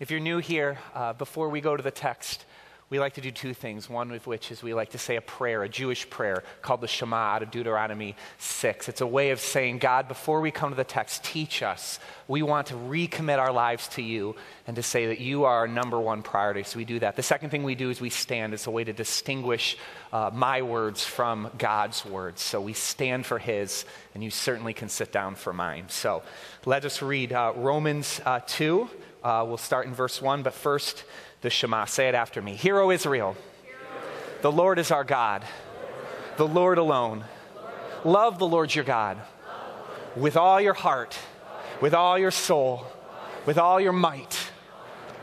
[0.00, 2.44] If you're new here, uh, before we go to the text,
[2.90, 3.88] we like to do two things.
[3.88, 6.88] One of which is we like to say a prayer, a Jewish prayer called the
[6.88, 8.88] Shema out of Deuteronomy 6.
[8.88, 12.00] It's a way of saying, God, before we come to the text, teach us.
[12.26, 14.34] We want to recommit our lives to you
[14.66, 16.64] and to say that you are our number one priority.
[16.64, 17.14] So we do that.
[17.14, 18.52] The second thing we do is we stand.
[18.52, 19.78] It's a way to distinguish
[20.12, 22.42] uh, my words from God's words.
[22.42, 25.84] So we stand for his, and you certainly can sit down for mine.
[25.88, 26.24] So
[26.64, 28.90] let us read uh, Romans uh, 2.
[29.24, 31.02] Uh, we'll start in verse 1, but first,
[31.40, 31.86] the Shema.
[31.86, 32.54] Say it after me.
[32.56, 33.36] Hear, O Israel,
[34.42, 35.42] the Lord is our God,
[36.36, 37.24] the Lord alone.
[38.04, 39.16] Love the Lord your God
[40.14, 41.18] with all your heart,
[41.80, 42.84] with all your soul,
[43.46, 44.50] with all your might.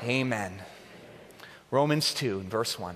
[0.03, 0.63] Amen.
[1.69, 2.95] Romans 2, verse 1.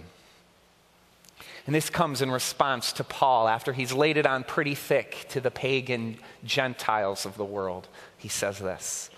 [1.67, 5.39] And this comes in response to Paul after he's laid it on pretty thick to
[5.39, 7.87] the pagan Gentiles of the world.
[8.17, 9.11] He says this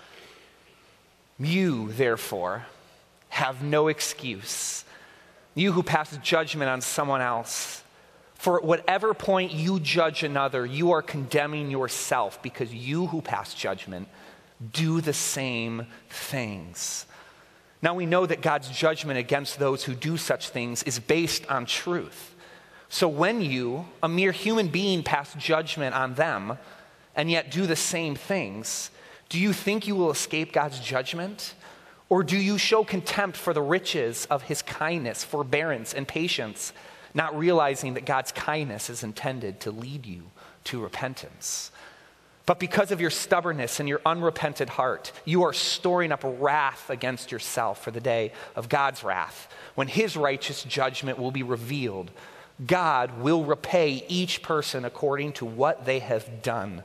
[1.38, 2.66] you, therefore,
[3.28, 4.84] have no excuse.
[5.54, 7.82] You who pass judgment on someone else.
[8.34, 13.52] For at whatever point you judge another, you are condemning yourself because you who pass
[13.54, 14.08] judgment
[14.72, 17.06] do the same things.
[17.82, 21.66] Now we know that God's judgment against those who do such things is based on
[21.66, 22.34] truth.
[22.88, 26.58] So when you, a mere human being, pass judgment on them
[27.14, 28.90] and yet do the same things,
[29.28, 31.54] do you think you will escape God's judgment?
[32.08, 36.72] Or do you show contempt for the riches of his kindness, forbearance, and patience,
[37.12, 40.22] not realizing that God's kindness is intended to lead you
[40.64, 41.70] to repentance?
[42.46, 47.30] But because of your stubbornness and your unrepented heart, you are storing up wrath against
[47.30, 52.10] yourself for the day of God's wrath, when his righteous judgment will be revealed.
[52.66, 56.84] God will repay each person according to what they have done.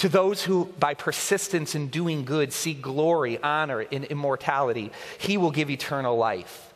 [0.00, 5.50] To those who, by persistence in doing good, seek glory, honor, and immortality, he will
[5.50, 6.72] give eternal life.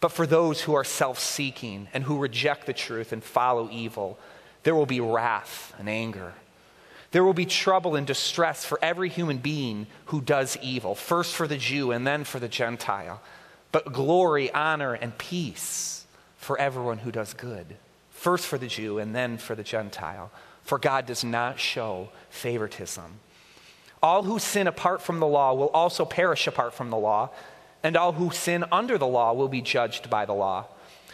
[0.00, 4.18] But for those who are self seeking and who reject the truth and follow evil,
[4.64, 6.32] there will be wrath and anger.
[7.12, 11.46] There will be trouble and distress for every human being who does evil, first for
[11.46, 13.22] the Jew and then for the Gentile.
[13.70, 16.06] But glory, honor, and peace
[16.38, 17.76] for everyone who does good,
[18.10, 20.32] first for the Jew and then for the Gentile
[20.64, 23.20] for God does not show favoritism.
[24.02, 27.30] All who sin apart from the law will also perish apart from the law,
[27.82, 30.66] and all who sin under the law will be judged by the law.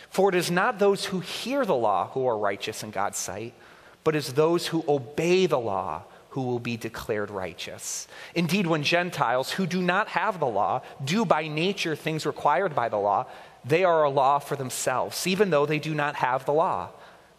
[0.08, 3.54] For it is not those who hear the law who are righteous in God's sight,
[4.02, 8.06] but is those who obey the law who will be declared righteous.
[8.34, 12.88] Indeed, when Gentiles who do not have the law do by nature things required by
[12.88, 13.26] the law,
[13.64, 16.90] they are a law for themselves, even though they do not have the law.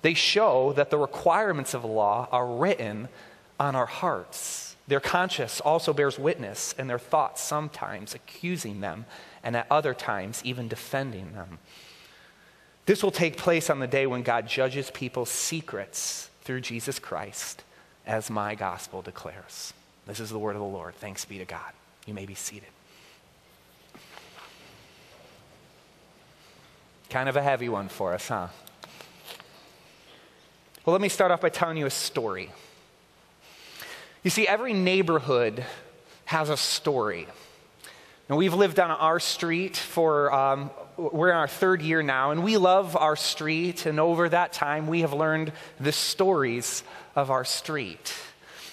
[0.01, 3.09] They show that the requirements of law are written
[3.59, 4.75] on our hearts.
[4.87, 9.05] Their conscience also bears witness, and their thoughts sometimes accusing them,
[9.43, 11.59] and at other times even defending them.
[12.87, 17.63] This will take place on the day when God judges people's secrets through Jesus Christ,
[18.07, 19.73] as my gospel declares.
[20.07, 20.95] This is the word of the Lord.
[20.95, 21.71] Thanks be to God.
[22.07, 22.69] You may be seated.
[27.09, 28.47] Kind of a heavy one for us, huh?
[30.83, 32.49] Well, let me start off by telling you a story.
[34.23, 35.63] You see, every neighborhood
[36.25, 37.27] has a story.
[38.27, 42.43] Now, we've lived on our street for, um, we're in our third year now, and
[42.43, 46.81] we love our street, and over that time, we have learned the stories
[47.15, 48.15] of our street.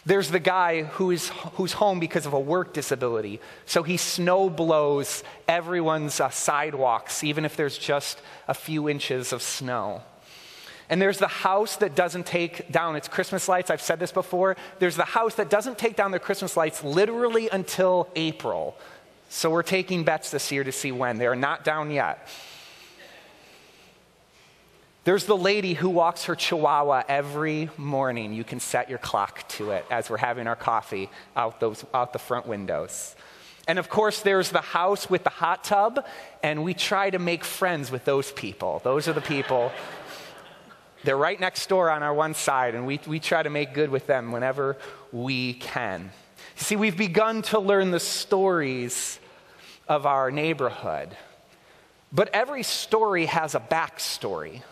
[0.07, 4.49] There's the guy who is, who's home because of a work disability, so he snow
[4.49, 10.01] blows everyone's uh, sidewalks, even if there's just a few inches of snow.
[10.91, 13.71] And there's the house that doesn't take down its Christmas lights.
[13.71, 14.56] I've said this before.
[14.78, 18.76] There's the house that doesn't take down their Christmas lights literally until April.
[19.28, 21.19] So we're taking bets this year to see when.
[21.19, 22.26] They are not down yet.
[25.04, 28.32] There's the lady who walks her chihuahua every morning.
[28.32, 32.12] You can set your clock to it as we're having our coffee out, those, out
[32.12, 33.15] the front windows.
[33.66, 36.05] And of course, there's the house with the hot tub,
[36.43, 38.81] and we try to make friends with those people.
[38.82, 39.73] Those are the people
[41.05, 43.91] they're right next door on our one side, and we, we try to make good
[43.91, 44.77] with them whenever
[45.12, 46.11] we can.
[46.56, 49.21] See, we've begun to learn the stories
[49.89, 51.17] of our neighborhood,
[52.12, 54.62] but every story has a backstory,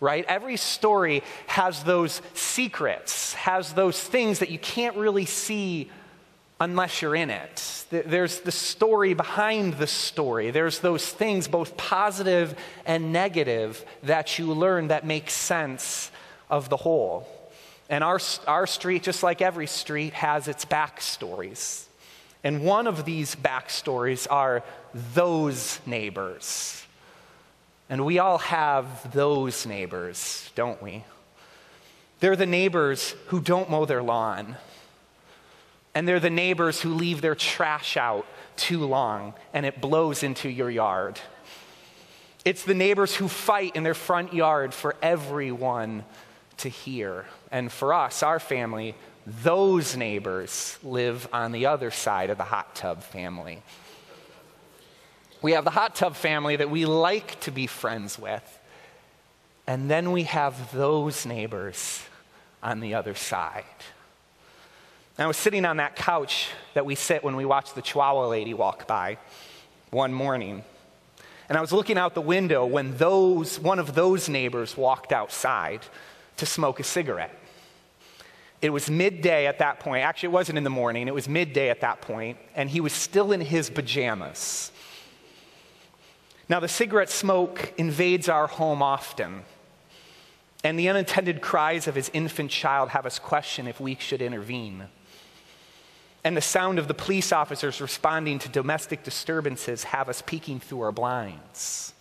[0.00, 0.24] right?
[0.28, 5.90] Every story has those secrets, has those things that you can't really see
[6.60, 7.86] unless you're in it.
[7.90, 10.50] There's the story behind the story.
[10.50, 16.10] There's those things, both positive and negative, that you learn that make sense
[16.50, 17.26] of the whole.
[17.88, 21.84] And our, our street, just like every street, has its backstories.
[22.44, 24.62] And one of these backstories are
[25.14, 26.84] those neighbors.
[27.88, 31.04] And we all have those neighbors, don't we?
[32.20, 34.56] They're the neighbors who don't mow their lawn.
[35.94, 38.26] And they're the neighbors who leave their trash out
[38.56, 41.18] too long and it blows into your yard.
[42.44, 46.04] It's the neighbors who fight in their front yard for everyone
[46.58, 47.24] to hear.
[47.50, 48.94] And for us, our family,
[49.26, 53.62] those neighbors live on the other side of the hot tub family.
[55.42, 58.58] We have the hot tub family that we like to be friends with.
[59.66, 62.02] And then we have those neighbors
[62.62, 63.64] on the other side.
[65.20, 68.54] I was sitting on that couch that we sit when we watch the Chihuahua lady
[68.54, 69.18] walk by
[69.90, 70.62] one morning.
[71.48, 75.80] And I was looking out the window when those, one of those neighbors walked outside
[76.36, 77.34] to smoke a cigarette.
[78.62, 80.04] It was midday at that point.
[80.04, 82.92] Actually, it wasn't in the morning, it was midday at that point, and he was
[82.92, 84.70] still in his pajamas.
[86.48, 89.42] Now, the cigarette smoke invades our home often,
[90.62, 94.86] and the unintended cries of his infant child have us question if we should intervene.
[96.24, 100.80] And the sound of the police officers responding to domestic disturbances have us peeking through
[100.82, 101.94] our blinds.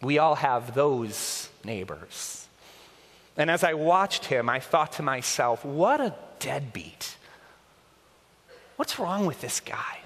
[0.00, 2.46] We all have those neighbors.
[3.36, 7.16] And as I watched him, I thought to myself, what a deadbeat.
[8.76, 9.98] What's wrong with this guy?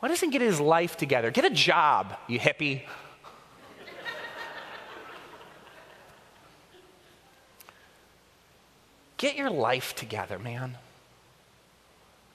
[0.00, 1.30] Why doesn't he get his life together?
[1.30, 2.82] Get a job, you hippie.
[9.18, 10.78] Get your life together, man.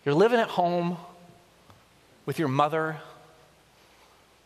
[0.06, 0.98] You're living at home
[2.28, 2.98] with your mother.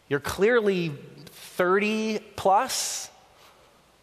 [0.07, 0.93] You're clearly
[1.25, 3.09] 30 plus.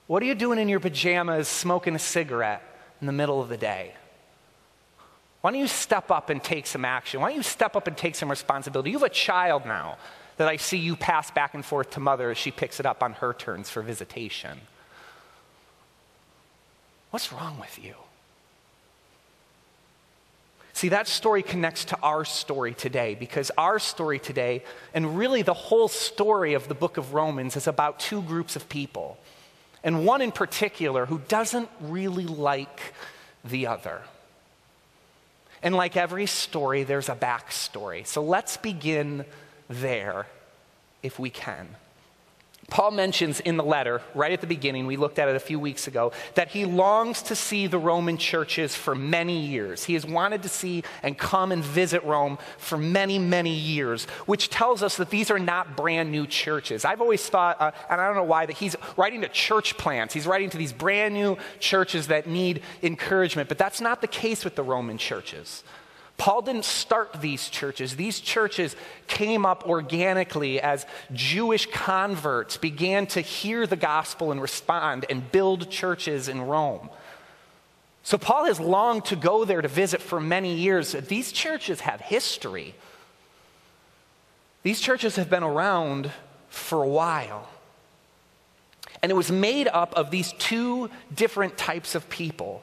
[0.06, 2.62] What are you doing in your pajamas smoking a cigarette
[3.00, 3.94] in the middle of the day?
[5.40, 7.20] Why don't you step up and take some action?
[7.20, 8.90] Why don't you step up and take some responsibility?
[8.90, 9.96] You have a child now
[10.36, 13.02] that I see you pass back and forth to mother as she picks it up
[13.02, 14.60] on her turns for visitation.
[17.10, 17.94] What's wrong with you?
[20.76, 24.62] See, that story connects to our story today because our story today,
[24.92, 28.68] and really the whole story of the book of Romans, is about two groups of
[28.68, 29.16] people
[29.82, 32.92] and one in particular who doesn't really like
[33.42, 34.02] the other.
[35.62, 38.06] And like every story, there's a backstory.
[38.06, 39.24] So let's begin
[39.70, 40.26] there
[41.02, 41.68] if we can.
[42.68, 45.60] Paul mentions in the letter, right at the beginning, we looked at it a few
[45.60, 49.84] weeks ago, that he longs to see the Roman churches for many years.
[49.84, 54.50] He has wanted to see and come and visit Rome for many, many years, which
[54.50, 56.84] tells us that these are not brand new churches.
[56.84, 60.12] I've always thought, uh, and I don't know why, that he's writing to church plants.
[60.12, 64.44] He's writing to these brand new churches that need encouragement, but that's not the case
[64.44, 65.62] with the Roman churches.
[66.16, 67.96] Paul didn't start these churches.
[67.96, 68.74] These churches
[69.06, 75.70] came up organically as Jewish converts began to hear the gospel and respond and build
[75.70, 76.88] churches in Rome.
[78.02, 80.92] So Paul has longed to go there to visit for many years.
[80.92, 82.74] These churches have history.
[84.62, 86.10] These churches have been around
[86.48, 87.48] for a while.
[89.02, 92.62] And it was made up of these two different types of people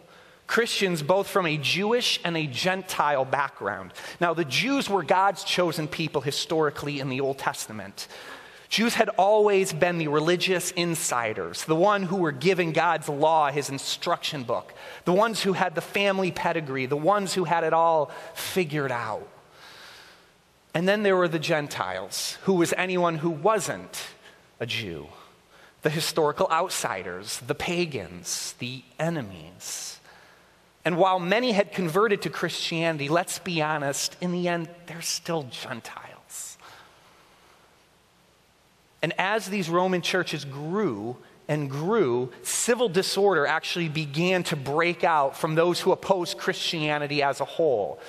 [0.54, 3.92] Christians both from a Jewish and a Gentile background.
[4.22, 8.08] Now, the Jews were God's chosen people historically in the Old Testament.
[8.70, 13.72] Jews had always been the religious insiders, the one who were giving God's law, his
[13.72, 14.76] instruction book,
[15.06, 19.28] the ones who had the family pedigree, the ones who had it all figured out.
[20.76, 24.04] And then there were the Gentiles, who was anyone who wasn't
[24.60, 25.08] a Jew,
[25.82, 30.00] the historical outsiders, the pagans, the enemies.
[30.86, 35.44] And while many had converted to Christianity, let's be honest, in the end, they're still
[35.44, 36.58] Gentiles.
[39.02, 45.38] And as these Roman churches grew and grew, civil disorder actually began to break out
[45.38, 48.00] from those who opposed Christianity as a whole.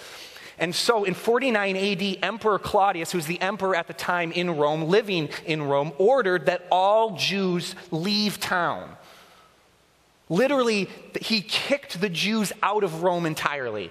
[0.58, 4.56] And so in 49 AD, Emperor Claudius, who was the emperor at the time in
[4.56, 8.96] Rome, living in Rome, ordered that all Jews leave town.
[10.28, 10.88] Literally,
[11.20, 13.90] he kicked the Jews out of Rome entirely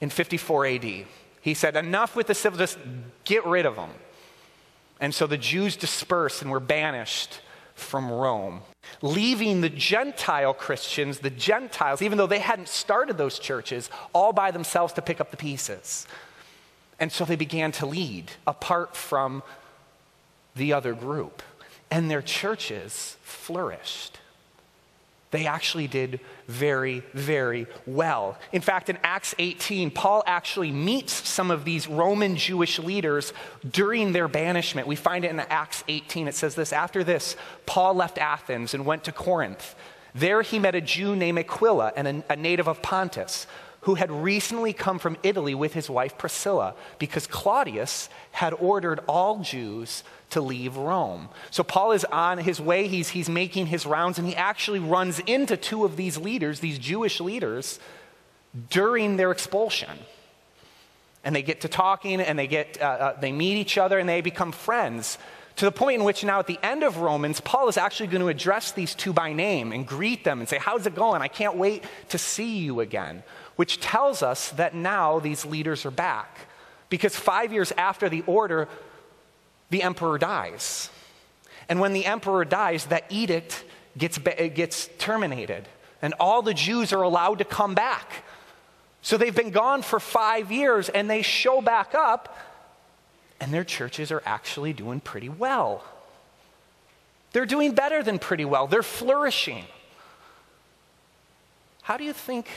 [0.00, 0.84] in 54 AD.
[1.40, 2.78] He said, Enough with the civil, just
[3.24, 3.90] get rid of them.
[5.00, 7.40] And so the Jews dispersed and were banished
[7.74, 8.62] from Rome,
[9.00, 14.50] leaving the Gentile Christians, the Gentiles, even though they hadn't started those churches, all by
[14.50, 16.08] themselves to pick up the pieces.
[16.98, 19.44] And so they began to lead apart from
[20.56, 21.42] the other group,
[21.90, 24.18] and their churches flourished.
[25.30, 28.38] They actually did very, very well.
[28.52, 33.32] In fact, in Acts 18, Paul actually meets some of these Roman Jewish leaders
[33.70, 34.86] during their banishment.
[34.86, 36.28] We find it in Acts 18.
[36.28, 39.74] It says this After this, Paul left Athens and went to Corinth.
[40.14, 43.46] There he met a Jew named Aquila, and a, a native of Pontus,
[43.82, 49.40] who had recently come from Italy with his wife Priscilla, because Claudius had ordered all
[49.40, 51.28] Jews to leave Rome.
[51.50, 55.20] So Paul is on his way, he's, he's making his rounds, and he actually runs
[55.20, 57.78] into two of these leaders, these Jewish leaders,
[58.70, 59.98] during their expulsion.
[61.24, 64.08] And they get to talking and they, get, uh, uh, they meet each other and
[64.08, 65.18] they become friends.
[65.56, 68.20] To the point in which now, at the end of Romans, Paul is actually going
[68.20, 71.20] to address these two by name and greet them and say, How's it going?
[71.20, 73.24] I can't wait to see you again.
[73.58, 76.46] Which tells us that now these leaders are back.
[76.90, 78.68] Because five years after the order,
[79.70, 80.90] the emperor dies.
[81.68, 83.64] And when the emperor dies, that edict
[83.96, 85.66] gets, gets terminated.
[86.00, 88.24] And all the Jews are allowed to come back.
[89.02, 92.38] So they've been gone for five years and they show back up,
[93.40, 95.82] and their churches are actually doing pretty well.
[97.32, 99.64] They're doing better than pretty well, they're flourishing.
[101.82, 102.48] How do you think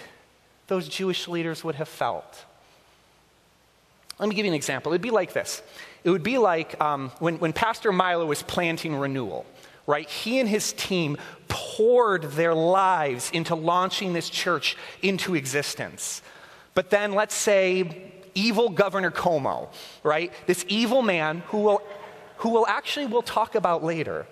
[0.72, 2.46] those Jewish leaders would have felt?
[4.18, 4.94] Let me give you an example.
[4.94, 5.62] It'd be like this
[6.06, 9.46] it would be like um, when, when Pastor Milo was planting renewal,
[9.86, 10.10] right?
[10.10, 11.18] He and his team
[11.50, 16.22] poured their lives into launching this church into existence.
[16.74, 19.68] But then, let's say, evil Governor Cuomo,
[20.04, 20.32] right?
[20.48, 21.82] This evil man who will,
[22.38, 24.25] who will actually, we'll talk about later,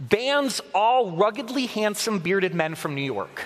[0.00, 3.42] bans all ruggedly handsome bearded men from New York.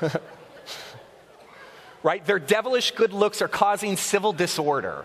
[2.02, 2.24] right?
[2.24, 5.04] Their devilish good looks are causing civil disorder,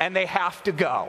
[0.00, 1.08] and they have to go.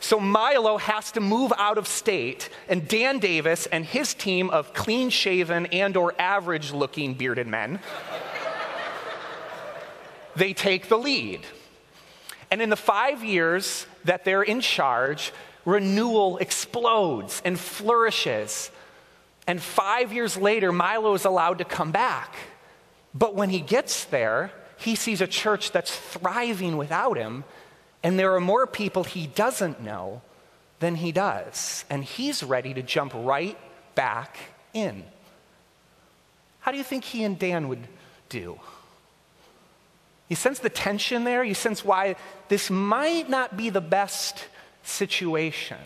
[0.00, 4.72] So Milo has to move out of state, and Dan Davis and his team of
[4.72, 7.80] clean-shaven and or average-looking bearded men
[10.38, 11.40] they take the lead.
[12.50, 15.32] And in the 5 years that they're in charge,
[15.64, 18.70] renewal explodes and flourishes
[19.48, 22.36] and five years later, Milo is allowed to come back.
[23.14, 27.44] But when he gets there, he sees a church that's thriving without him,
[28.02, 30.20] and there are more people he doesn't know
[30.80, 31.86] than he does.
[31.88, 33.56] And he's ready to jump right
[33.94, 34.36] back
[34.74, 35.02] in.
[36.60, 37.88] How do you think he and Dan would
[38.28, 38.60] do?
[40.28, 41.42] You sense the tension there?
[41.42, 42.16] You sense why
[42.48, 44.46] this might not be the best
[44.82, 45.78] situation.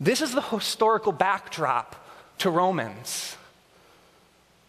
[0.00, 1.96] This is the historical backdrop
[2.38, 3.36] to Romans.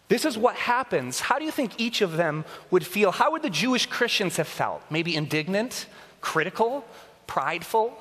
[0.07, 1.19] This is what happens.
[1.19, 3.11] How do you think each of them would feel?
[3.11, 4.83] How would the Jewish Christians have felt?
[4.89, 5.87] Maybe indignant,
[6.21, 6.85] critical,
[7.25, 7.97] prideful,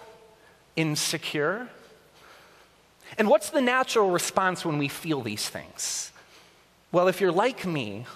[0.77, 1.69] insecure?
[3.17, 6.13] And what's the natural response when we feel these things?
[6.93, 8.07] Well, if you're like me,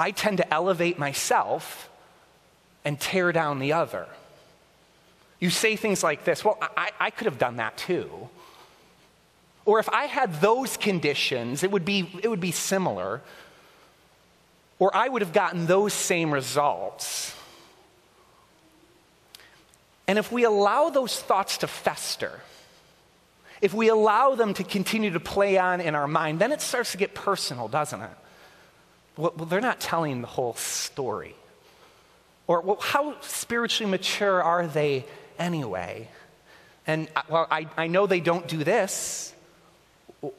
[0.00, 1.90] I tend to elevate myself
[2.84, 4.06] and tear down the other.
[5.38, 8.28] You say things like this Well, I, I could have done that too.
[9.64, 13.20] Or if I had those conditions, it would be, it would be similar.
[14.78, 17.34] Or I would have gotten those same results.
[20.08, 22.40] And if we allow those thoughts to fester,
[23.60, 26.92] if we allow them to continue to play on in our mind, then it starts
[26.92, 28.10] to get personal, doesn't it?
[29.20, 31.34] Well, they're not telling the whole story.
[32.46, 35.04] Or, well, how spiritually mature are they
[35.38, 36.08] anyway?
[36.86, 39.34] And, uh, well, I, I know they don't do this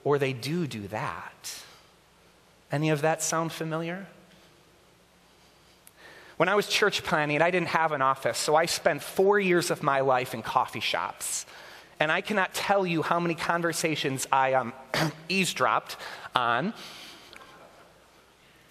[0.03, 1.55] or they do do that.
[2.71, 4.07] Any of that sound familiar?
[6.37, 9.69] When I was church planting, I didn't have an office, so I spent four years
[9.69, 11.45] of my life in coffee shops.
[11.99, 14.73] And I cannot tell you how many conversations I um,
[15.29, 15.97] eavesdropped
[16.35, 16.73] on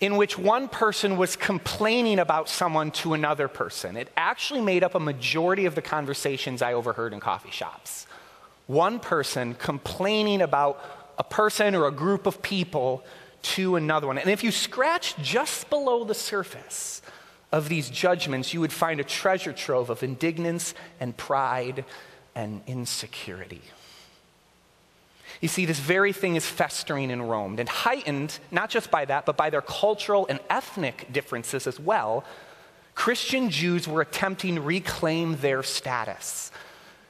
[0.00, 3.96] in which one person was complaining about someone to another person.
[3.96, 8.06] It actually made up a majority of the conversations I overheard in coffee shops.
[8.66, 10.82] One person complaining about
[11.18, 13.04] a person or a group of people
[13.42, 14.16] to another one.
[14.16, 17.02] And if you scratch just below the surface
[17.52, 21.84] of these judgments, you would find a treasure trove of indignance and pride
[22.34, 23.62] and insecurity.
[25.40, 29.24] You see, this very thing is festering in Rome and heightened not just by that,
[29.24, 32.24] but by their cultural and ethnic differences as well.
[32.94, 36.50] Christian Jews were attempting to reclaim their status.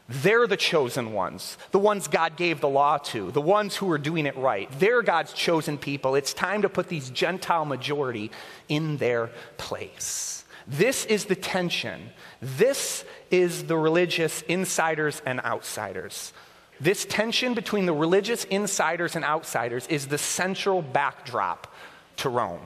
[0.09, 3.99] They're the chosen ones, the ones God gave the law to, the ones who are
[3.99, 4.69] doing it right.
[4.79, 6.17] They're God's chosen people.
[6.17, 8.33] It's time to put these Gentile majority
[8.69, 10.45] in their place.
[10.67, 12.11] This is the tension.
[12.41, 16.33] This is the religious insiders and outsiders.
[16.81, 21.73] This tension between the religious insiders and outsiders is the central backdrop
[22.19, 22.63] to Rome.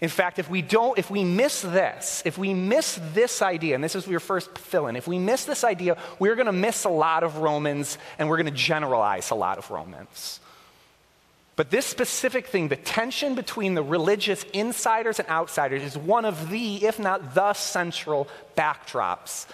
[0.00, 3.82] In fact, if we don't, if we miss this, if we miss this idea, and
[3.82, 6.84] this is your first fill in, if we miss this idea, we're going to miss
[6.84, 10.40] a lot of Romans and we're going to generalize a lot of Romans.
[11.54, 16.50] But this specific thing, the tension between the religious insiders and outsiders, is one of
[16.50, 19.46] the, if not the central backdrops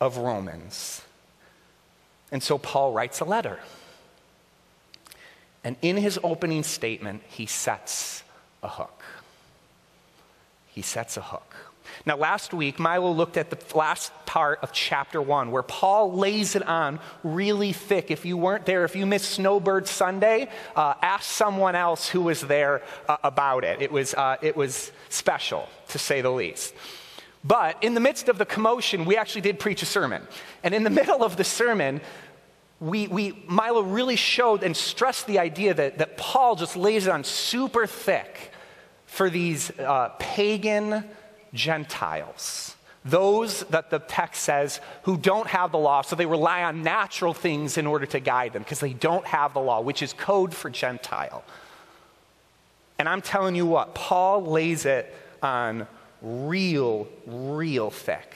[0.00, 1.02] of Romans.
[2.30, 3.58] And so Paul writes a letter.
[5.64, 8.22] And in his opening statement, he sets
[8.62, 9.02] a hook.
[10.66, 11.54] He sets a hook.
[12.06, 16.54] Now, last week, Milo looked at the last part of chapter one where Paul lays
[16.54, 18.10] it on really thick.
[18.10, 22.42] If you weren't there, if you missed Snowbird Sunday, uh, ask someone else who was
[22.42, 23.82] there uh, about it.
[23.82, 26.74] It was, uh, it was special, to say the least.
[27.48, 30.22] But in the midst of the commotion, we actually did preach a sermon.
[30.62, 32.02] And in the middle of the sermon,
[32.78, 37.10] we, we, Milo really showed and stressed the idea that, that Paul just lays it
[37.10, 38.52] on super thick
[39.06, 41.04] for these uh, pagan
[41.54, 42.76] Gentiles.
[43.02, 47.32] Those that the text says who don't have the law, so they rely on natural
[47.32, 50.52] things in order to guide them because they don't have the law, which is code
[50.52, 51.42] for Gentile.
[52.98, 55.86] And I'm telling you what, Paul lays it on
[56.22, 58.34] real, real thick.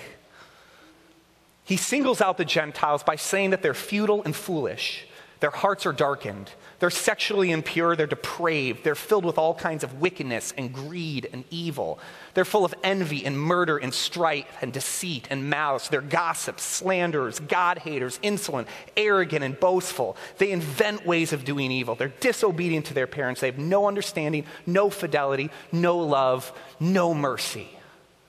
[1.65, 5.07] He singles out the Gentiles by saying that they're futile and foolish.
[5.43, 6.53] Their hearts are darkened.
[6.79, 7.97] They're sexually impure.
[7.97, 8.85] They're depraved.
[8.85, 11.99] They're filled with all kinds of wickedness and greed and evil.
[12.35, 15.89] They're full of envy and murder and strife and deceit and malice.
[15.89, 20.17] They're gossips, slanderers, God haters, insolent, arrogant, and boastful.
[20.39, 21.97] They invent ways of doing evil.
[21.97, 23.41] They're disobedient to their parents.
[23.41, 27.69] They have no understanding, no fidelity, no love, no mercy.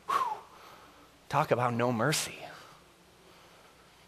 [0.07, 0.17] Whew.
[1.29, 2.39] Talk about no mercy.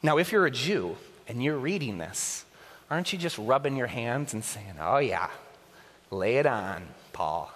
[0.02, 0.98] Now, if you're a Jew
[1.28, 2.45] and you're reading this,
[2.90, 5.30] aren't you just rubbing your hands and saying, oh, yeah,
[6.12, 7.52] lay it on, Paul?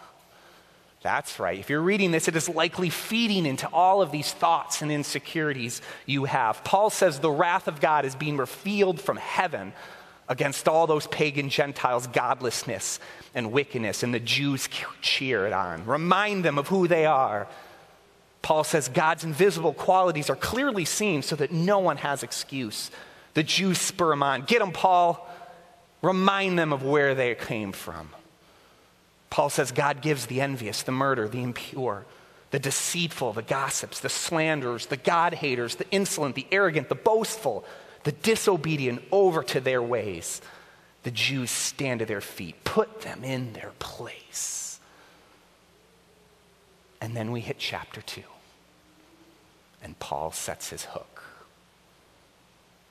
[1.01, 1.57] That's right.
[1.57, 5.82] If you're reading this, it is likely feeding into all of these thoughts and insecurities
[6.06, 6.63] you have.
[6.63, 9.71] Paul says the wrath of God is being revealed from heaven
[10.27, 12.99] against all those pagan Gentiles' godlessness
[13.34, 14.67] and wickedness, and the Jews
[15.01, 15.86] cheer it on.
[15.86, 17.47] Remind them of who they are
[18.41, 22.89] Paul says God's invisible qualities are clearly seen so that no one has excuse.
[23.39, 24.41] The Jews spur him on.
[24.41, 25.25] Get them, Paul.
[26.02, 28.10] Remind them of where they came from.
[29.30, 32.06] Paul says God gives the envious, the murder, the impure,
[32.52, 37.63] the deceitful, the gossips, the slanderers, the God haters, the insolent, the arrogant, the boastful,
[38.04, 40.41] the disobedient over to their ways.
[41.04, 42.62] The Jews stand to their feet.
[42.65, 44.82] Put them in their place.
[46.99, 48.21] And then we hit chapter 2.
[49.82, 51.18] And Paul sets his hook.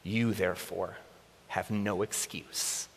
[0.09, 0.97] You, therefore,
[1.49, 2.89] have no excuse.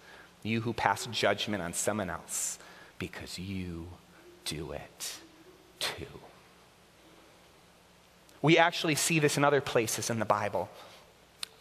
[0.43, 2.57] You who pass judgment on someone else,
[2.97, 3.87] because you
[4.45, 5.19] do it
[5.79, 6.05] too.
[8.41, 10.69] We actually see this in other places in the Bible.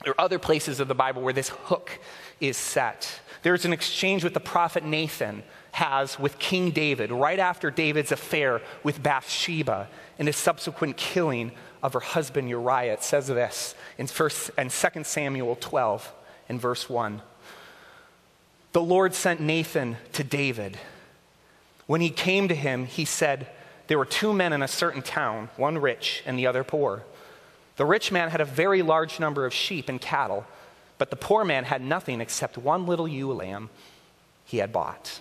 [0.04, 1.98] There are other places of the Bible where this hook
[2.40, 3.20] is set.
[3.42, 8.60] There's an exchange with the prophet Nathan has with King David right after David's affair
[8.82, 11.52] with Bathsheba and his subsequent killing
[11.82, 12.94] of her husband Uriah.
[12.94, 16.12] It says this in first and 2 Samuel 12
[16.48, 17.22] in verse 1.
[18.72, 20.78] The Lord sent Nathan to David.
[21.86, 23.48] When he came to him, he said,
[23.88, 27.02] There were two men in a certain town, one rich and the other poor.
[27.76, 30.44] The rich man had a very large number of sheep and cattle,
[30.98, 33.70] but the poor man had nothing except one little ewe lamb
[34.44, 35.20] he had bought.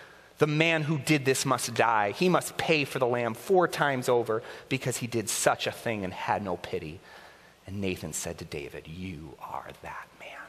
[0.41, 2.13] the man who did this must die.
[2.13, 6.03] He must pay for the lamb four times over because he did such a thing
[6.03, 6.99] and had no pity.
[7.67, 10.47] And Nathan said to David, You are that man.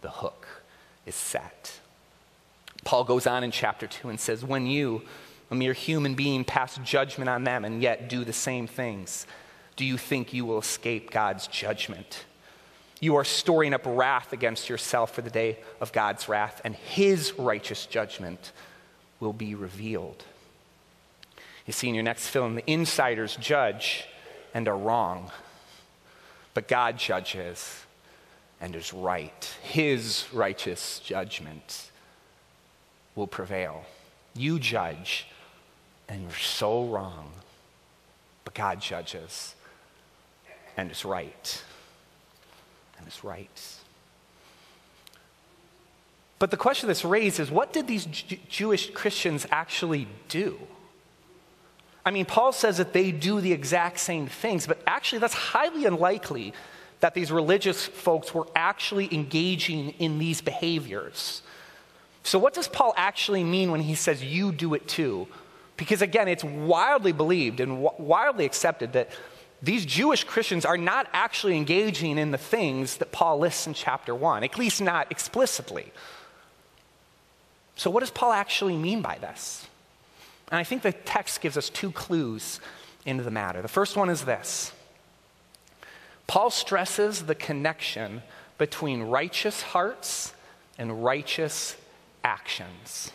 [0.00, 0.46] The hook
[1.04, 1.80] is set.
[2.82, 5.02] Paul goes on in chapter 2 and says, When you,
[5.50, 9.26] a mere human being, pass judgment on them and yet do the same things,
[9.76, 12.24] do you think you will escape God's judgment?
[13.04, 17.34] You are storing up wrath against yourself for the day of God's wrath, and his
[17.38, 18.52] righteous judgment
[19.20, 20.24] will be revealed.
[21.66, 24.06] You see in your next film, the insiders judge
[24.54, 25.30] and are wrong,
[26.54, 27.84] but God judges
[28.58, 29.54] and is right.
[29.62, 31.90] His righteous judgment
[33.14, 33.84] will prevail.
[34.34, 35.26] You judge
[36.08, 37.32] and you're so wrong,
[38.46, 39.54] but God judges
[40.78, 41.62] and is right.
[43.06, 43.78] Is right.
[46.38, 50.58] But the question that's raised is what did these J- Jewish Christians actually do?
[52.04, 55.86] I mean, Paul says that they do the exact same things, but actually, that's highly
[55.86, 56.52] unlikely
[57.00, 61.42] that these religious folks were actually engaging in these behaviors.
[62.22, 65.28] So, what does Paul actually mean when he says, You do it too?
[65.76, 69.10] Because again, it's wildly believed and wildly accepted that
[69.64, 74.14] these Jewish Christians are not actually engaging in the things that Paul lists in chapter
[74.14, 75.92] 1, at least not explicitly.
[77.76, 79.66] So, what does Paul actually mean by this?
[80.50, 82.60] And I think the text gives us two clues
[83.06, 83.62] into the matter.
[83.62, 84.72] The first one is this
[86.26, 88.22] Paul stresses the connection
[88.58, 90.34] between righteous hearts
[90.78, 91.76] and righteous
[92.22, 93.12] actions.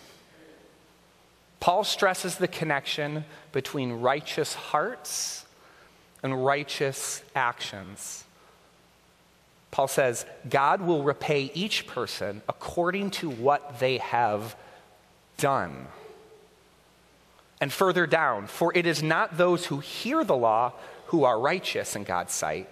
[1.59, 5.45] Paul stresses the connection between righteous hearts
[6.23, 8.23] and righteous actions.
[9.71, 14.55] Paul says, God will repay each person according to what they have
[15.37, 15.87] done.
[17.61, 20.73] And further down, for it is not those who hear the law
[21.07, 22.69] who are righteous in God's sight,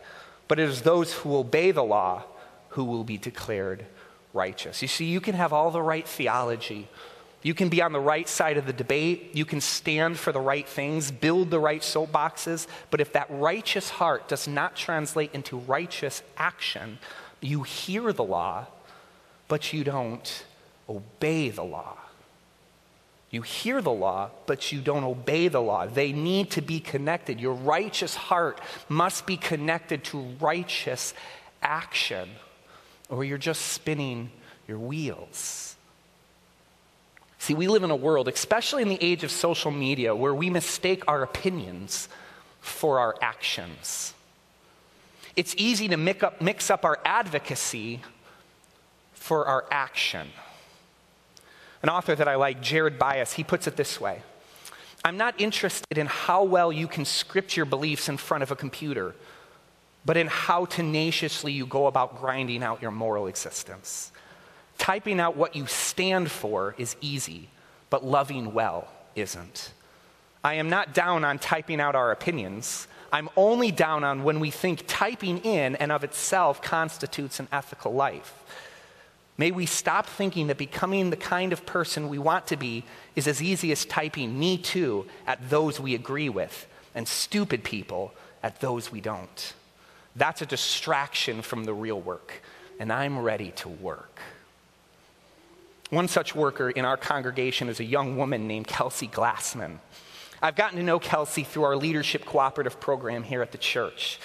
[0.48, 2.24] but it is those who obey the law
[2.70, 3.86] who will be declared
[4.34, 4.82] righteous.
[4.82, 6.88] You see, you can have all the right theology.
[7.48, 9.30] You can be on the right side of the debate.
[9.32, 12.68] You can stand for the right things, build the right soapboxes.
[12.92, 17.00] But if that righteous heart does not translate into righteous action,
[17.40, 18.66] you hear the law,
[19.48, 20.44] but you don't
[20.90, 21.98] obey the law.
[23.32, 25.86] You hear the law, but you don't obey the law.
[25.86, 27.40] They need to be connected.
[27.40, 31.14] Your righteous heart must be connected to righteous
[31.62, 32.28] action,
[33.08, 34.32] or you're just spinning
[34.68, 35.77] your wheels.
[37.40, 40.50] See, we live in a world, especially in the age of social media, where we
[40.50, 42.10] mistake our opinions
[42.60, 44.14] for our actions.
[45.36, 48.02] It's easy to mix up, mix up our advocacy
[49.14, 50.30] for our action.
[51.84, 54.24] An author that I like, Jared Byas, he puts it this way
[55.06, 58.56] I'm not interested in how well you can script your beliefs in front of a
[58.56, 59.16] computer,
[60.06, 64.12] but in how tenaciously you go about grinding out your moral existence.
[64.78, 67.50] Typing out what you stand for is easy,
[67.90, 69.72] but loving well isn't.
[70.44, 72.88] I am not down on typing out our opinions.
[73.12, 77.94] I'm only down on when we think typing in and of itself constitutes an ethical
[77.94, 78.44] life.
[79.38, 82.84] May we stop thinking that becoming the kind of person we want to be
[83.16, 88.14] is as easy as typing me too at those we agree with and stupid people
[88.42, 89.54] at those we don't.
[90.16, 92.42] That's a distraction from the real work,
[92.80, 94.20] and I'm ready to work.
[95.90, 99.80] One such worker in our congregation is a young woman named Kelsey Glassman.
[100.42, 104.20] I've gotten to know Kelsey through our leadership cooperative program here at the church.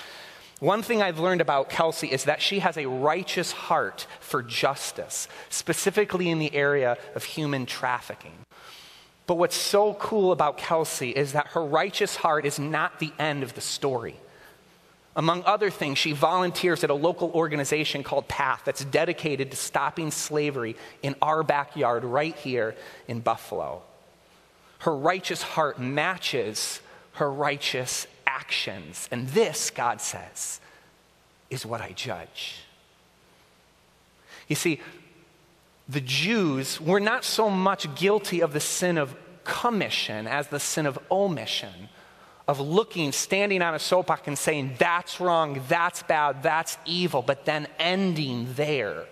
[0.58, 5.28] One thing I've learned about Kelsey is that she has a righteous heart for justice,
[5.50, 8.34] specifically in the area of human trafficking.
[9.26, 13.42] But what's so cool about Kelsey is that her righteous heart is not the end
[13.42, 14.16] of the story.
[15.14, 20.10] Among other things, she volunteers at a local organization called PATH that's dedicated to stopping
[20.10, 22.74] slavery in our backyard right here
[23.08, 23.82] in Buffalo.
[24.78, 26.80] Her righteous heart matches
[27.14, 29.08] her righteous actions.
[29.12, 30.60] And this, God says,
[31.50, 32.60] is what I judge.
[34.48, 34.80] You see,
[35.88, 40.86] the Jews were not so much guilty of the sin of commission as the sin
[40.86, 41.88] of omission,
[42.52, 47.46] of looking, standing on a soapbox and saying, that's wrong, that's bad, that's evil, but
[47.46, 49.06] then ending there.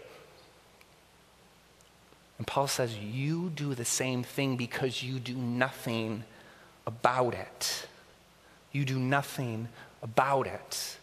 [2.37, 6.25] And Paul says, You do the same thing because you do nothing
[6.87, 7.87] about it.
[8.73, 9.69] You do nothing
[10.03, 10.99] about it.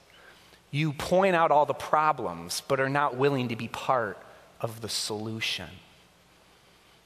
[0.71, 4.17] You point out all the problems, but are not willing to be part
[4.61, 5.69] of the solution.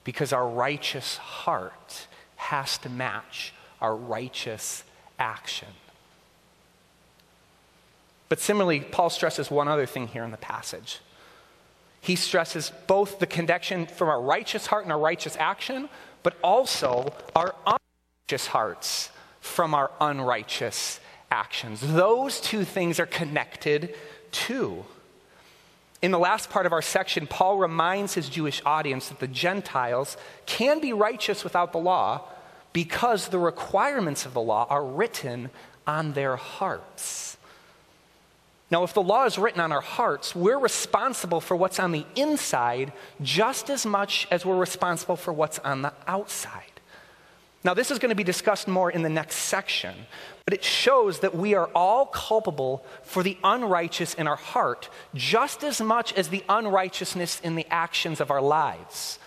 [0.04, 4.84] Because our righteous heart has to match our righteous
[5.22, 5.68] action.
[8.28, 11.00] But similarly, Paul stresses one other thing here in the passage.
[12.02, 15.90] He stresses both the connection from our righteous heart and our righteous action,
[16.24, 21.82] but also our unrighteous hearts from our unrighteous actions.
[21.82, 23.96] Those two things are connected
[24.32, 24.86] too.
[26.02, 30.18] In the last part of our section, Paul reminds his Jewish audience that the Gentiles
[30.48, 32.22] can be righteous without the law,
[32.74, 35.50] because the requirements of the law are written
[35.86, 37.38] on their hearts.
[38.70, 42.06] Now, if the law is written on our hearts, we're responsible for what's on the
[42.16, 46.72] inside just as much as we're responsible for what's on the outside.
[47.64, 49.94] Now, this is going to be discussed more in the next section,
[50.46, 55.64] but it shows that we are all culpable for the unrighteous in our heart just
[55.64, 59.20] as much as the unrighteousness in the actions of our lives.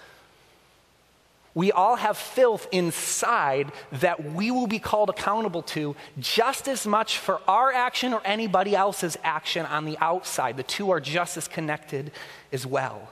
[1.55, 7.19] We all have filth inside that we will be called accountable to just as much
[7.19, 10.57] for our action or anybody else's action on the outside.
[10.57, 12.11] The two are just as connected
[12.53, 13.09] as well.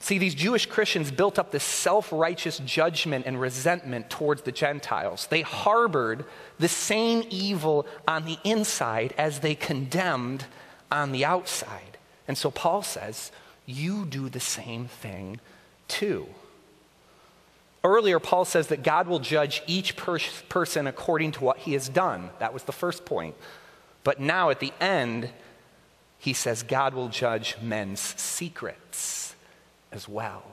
[0.00, 5.26] See, these Jewish Christians built up this self righteous judgment and resentment towards the Gentiles.
[5.28, 6.24] They harbored
[6.58, 10.44] the same evil on the inside as they condemned
[10.90, 11.98] on the outside.
[12.28, 13.32] And so Paul says,
[13.68, 15.40] You do the same thing
[15.88, 16.26] too.
[17.84, 21.90] Earlier, Paul says that God will judge each per- person according to what he has
[21.90, 22.30] done.
[22.38, 23.34] That was the first point.
[24.04, 25.28] But now at the end,
[26.18, 29.34] he says God will judge men's secrets
[29.92, 30.44] as well.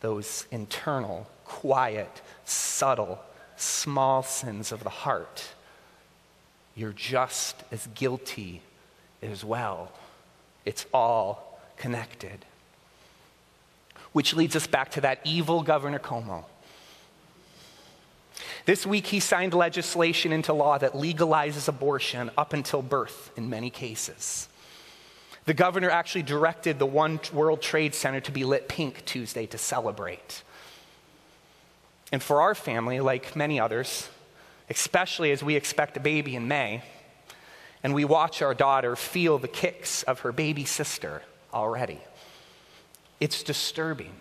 [0.00, 3.20] Those internal, quiet, subtle,
[3.56, 5.50] small sins of the heart.
[6.74, 8.62] You're just as guilty
[9.22, 9.92] as well.
[10.64, 11.43] It's all
[11.76, 12.44] connected.
[14.12, 16.44] Which leads us back to that evil Governor Cuomo.
[18.64, 23.70] This week, he signed legislation into law that legalizes abortion up until birth in many
[23.70, 24.48] cases.
[25.44, 29.58] The governor actually directed the One World Trade Center to be lit pink Tuesday to
[29.58, 30.42] celebrate.
[32.10, 34.08] And for our family, like many others,
[34.70, 36.82] especially as we expect a baby in May,
[37.82, 41.22] and we watch our daughter feel the kicks of her baby sister
[41.54, 42.00] already.
[43.20, 44.12] It's disturbing.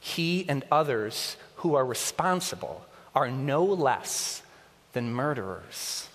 [0.00, 4.42] He and others who are responsible are no less
[4.92, 6.08] than murderers.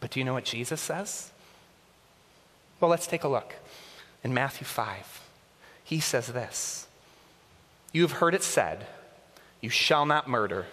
[0.00, 1.30] But do you know what Jesus says?
[2.78, 3.54] Well, let's take a look.
[4.22, 5.22] In Matthew 5,
[5.82, 6.86] he says this
[7.92, 8.86] You have heard it said,
[9.60, 10.66] You shall not murder,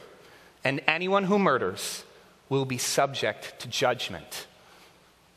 [0.63, 2.03] and anyone who murders
[2.49, 4.47] will be subject to judgment.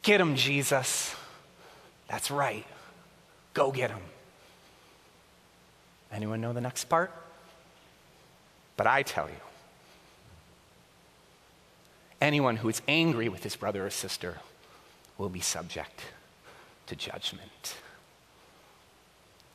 [0.04, 1.16] Get him, Jesus.
[2.08, 2.66] That's right.
[3.54, 4.02] Go get him.
[6.12, 7.10] Anyone know the next part?
[8.76, 9.40] But I tell you,
[12.20, 14.38] anyone who is angry with his brother or sister
[15.16, 16.02] will be subject
[16.86, 17.76] to judgment.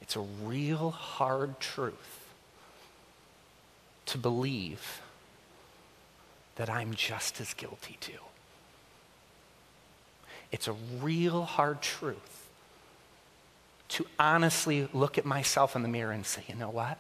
[0.01, 2.25] It's a real hard truth
[4.07, 5.01] to believe
[6.55, 8.13] that I'm just as guilty too.
[10.51, 12.47] It's a real hard truth
[13.89, 16.97] to honestly look at myself in the mirror and say, you know what?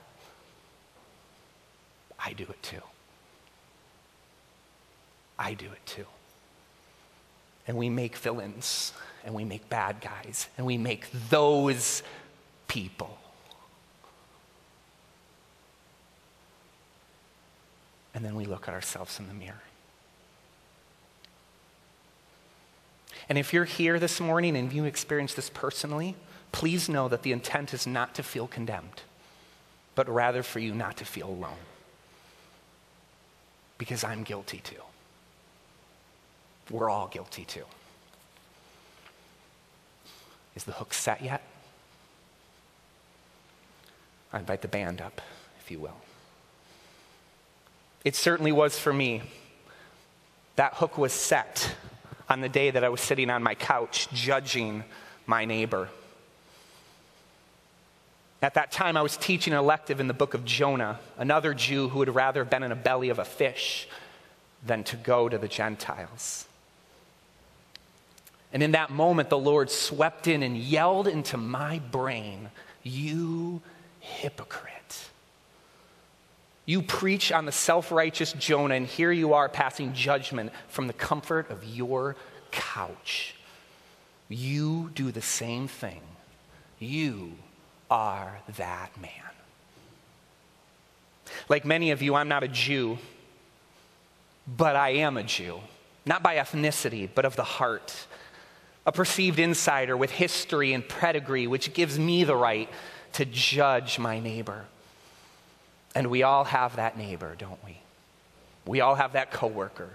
[2.23, 2.81] I do it too.
[5.37, 6.05] I do it too.
[7.67, 12.03] And we make villains and we make bad guys and we make those
[12.67, 13.17] people.
[18.13, 19.61] And then we look at ourselves in the mirror.
[23.29, 26.15] And if you're here this morning and you experience this personally,
[26.51, 29.03] please know that the intent is not to feel condemned,
[29.93, 31.59] but rather for you not to feel alone.
[33.77, 34.81] Because I'm guilty too.
[36.71, 37.65] We're all guilty too.
[40.55, 41.43] Is the hook set yet?
[44.33, 45.21] I invite the band up,
[45.59, 45.97] if you will.
[48.03, 49.21] It certainly was for me.
[50.55, 51.75] That hook was set
[52.29, 54.83] on the day that I was sitting on my couch judging
[55.25, 55.89] my neighbor.
[58.41, 61.89] At that time, I was teaching an elective in the book of Jonah, another Jew
[61.89, 63.87] who would rather have been in a belly of a fish
[64.65, 66.47] than to go to the Gentiles.
[68.53, 72.49] And in that moment, the Lord swept in and yelled into my brain,
[72.81, 73.61] You
[73.99, 74.78] hypocrite.
[76.69, 80.93] You preach on the self righteous Jonah, and here you are passing judgment from the
[80.93, 82.15] comfort of your
[82.51, 83.33] couch.
[84.27, 86.01] You do the same thing.
[86.77, 87.31] You
[87.89, 89.09] are that man.
[91.49, 92.99] Like many of you, I'm not a Jew,
[94.45, 95.61] but I am a Jew.
[96.05, 97.95] Not by ethnicity, but of the heart.
[98.85, 102.69] A perceived insider with history and pedigree, which gives me the right
[103.13, 104.67] to judge my neighbor.
[105.95, 107.79] And we all have that neighbor, don't we?
[108.65, 109.89] We all have that coworker.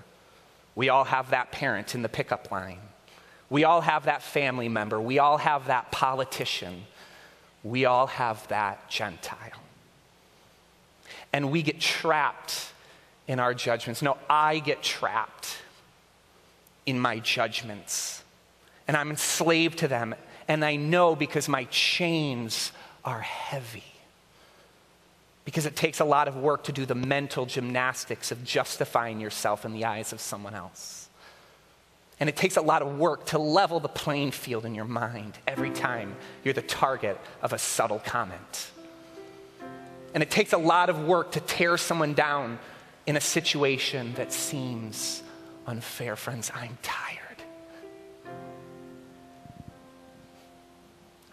[0.74, 2.80] We all have that parent in the pickup line.
[3.48, 5.00] We all have that family member.
[5.00, 6.85] We all have that politician
[7.64, 9.62] We all have that Gentile.
[11.33, 12.68] And we get trapped
[13.26, 14.02] in our judgments.
[14.02, 15.57] No, I get trapped
[16.85, 18.22] in my judgments.
[18.87, 20.14] And I'm enslaved to them.
[20.46, 22.70] And I know because my chains
[23.02, 23.93] are heavy.
[25.44, 29.64] Because it takes a lot of work to do the mental gymnastics of justifying yourself
[29.64, 31.09] in the eyes of someone else.
[32.20, 35.37] And it takes a lot of work to level the playing field in your mind
[35.46, 38.70] every time you're the target of a subtle comment.
[40.14, 42.59] And it takes a lot of work to tear someone down
[43.07, 45.22] in a situation that seems
[45.66, 46.14] unfair.
[46.16, 47.20] Friends, I'm tired.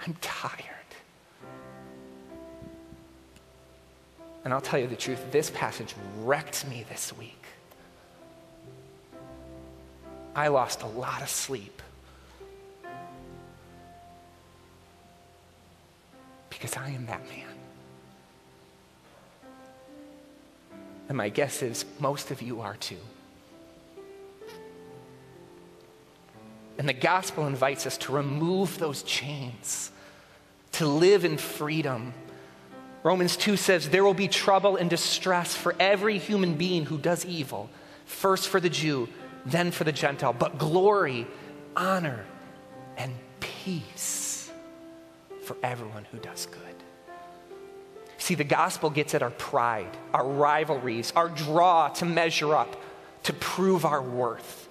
[0.06, 0.81] I'm tired.
[4.44, 7.44] And I'll tell you the truth, this passage wrecked me this week.
[10.36, 11.82] I lost a lot of sleep
[16.50, 17.48] because I am that man.
[21.10, 22.96] And my guess is most of you are too.
[26.78, 29.92] And the gospel invites us to remove those chains,
[30.72, 32.14] to live in freedom.
[33.04, 37.26] Romans 2 says, There will be trouble and distress for every human being who does
[37.26, 37.70] evil,
[38.06, 39.10] first for the Jew,
[39.46, 41.26] then for the Gentile, but glory,
[41.76, 42.26] honor,
[42.98, 44.52] and peace
[45.44, 46.60] for everyone who does good.
[48.18, 52.80] See, the gospel gets at our pride, our rivalries, our draw to measure up,
[53.24, 54.70] to prove our worth.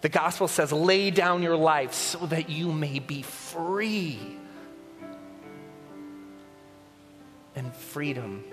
[0.00, 4.18] The gospel says, lay down your life so that you may be free.
[7.56, 8.44] And freedom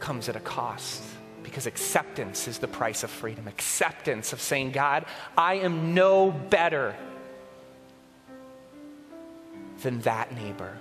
[0.00, 1.02] comes at a cost
[1.42, 3.46] because acceptance is the price of freedom.
[3.46, 5.04] Acceptance of saying, God,
[5.36, 6.96] I am no better
[9.82, 10.76] than that neighbor.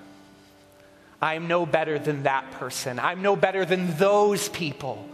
[1.22, 2.98] I'm no better than that person.
[3.00, 5.08] I'm no better than those people.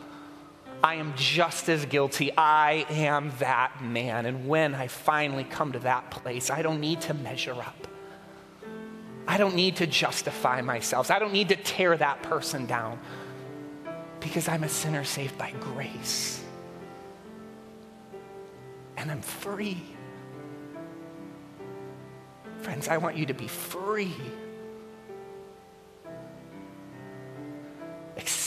[0.83, 2.31] I am just as guilty.
[2.37, 4.25] I am that man.
[4.25, 7.87] And when I finally come to that place, I don't need to measure up.
[9.29, 11.11] I don't need to justify myself.
[11.11, 12.99] I don't need to tear that person down
[14.19, 16.43] because I'm a sinner saved by grace.
[18.97, 19.81] And I'm free.
[22.61, 24.13] Friends, I want you to be free.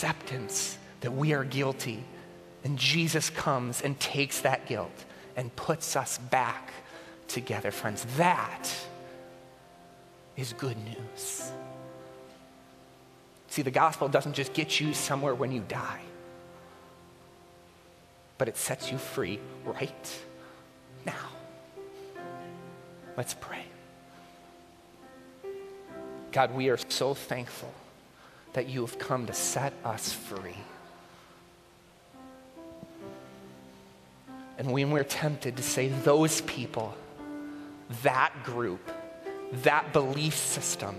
[0.03, 2.03] acceptance that we are guilty.
[2.63, 6.73] And Jesus comes and takes that guilt and puts us back
[7.27, 8.05] together, friends.
[8.17, 8.69] That
[10.35, 11.51] is good news.
[13.47, 16.01] See, the gospel doesn't just get you somewhere when you die,
[18.37, 20.21] but it sets you free right
[21.05, 21.29] now.
[23.15, 23.65] Let's pray.
[26.31, 27.71] God, we are so thankful
[28.53, 30.55] that you have come to set us free.
[34.57, 36.95] And when we're tempted to say, those people,
[38.01, 38.91] that group,
[39.61, 40.95] that belief system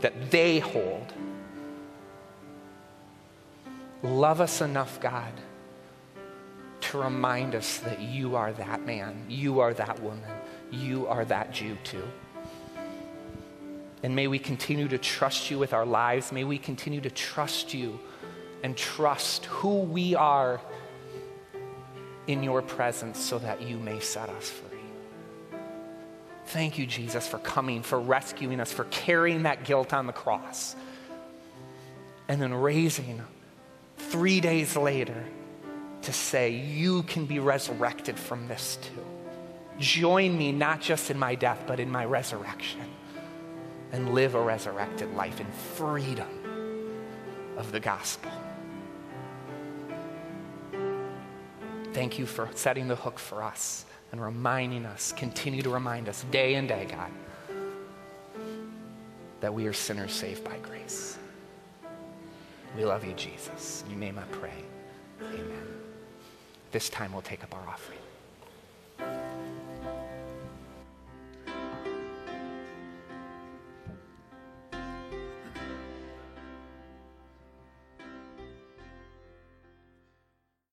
[0.00, 1.12] that they hold,
[4.02, 5.32] love us enough, God,
[6.80, 10.30] to remind us that you are that man, you are that woman,
[10.70, 12.04] you are that Jew too.
[14.02, 16.30] And may we continue to trust you with our lives.
[16.30, 17.98] May we continue to trust you
[18.62, 20.60] and trust who we are
[22.26, 24.73] in your presence so that you may set us free.
[26.46, 30.76] Thank you, Jesus, for coming, for rescuing us, for carrying that guilt on the cross,
[32.28, 33.22] and then raising
[33.96, 35.24] three days later
[36.02, 39.04] to say, You can be resurrected from this too.
[39.78, 42.82] Join me not just in my death, but in my resurrection
[43.92, 46.28] and live a resurrected life in freedom
[47.56, 48.30] of the gospel.
[51.92, 56.24] Thank you for setting the hook for us and reminding us, continue to remind us
[56.30, 57.10] day and day, God,
[59.40, 61.18] that we are sinners saved by grace.
[62.76, 63.82] We love you, Jesus.
[63.84, 64.62] In your name I pray.
[65.20, 65.66] Amen.
[66.70, 68.03] This time we'll take up our offering.